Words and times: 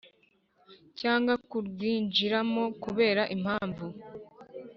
Cyangwa 0.99 1.33
kurwinjiramo 1.49 2.63
kubera 2.83 3.23
impamvu 3.35 3.85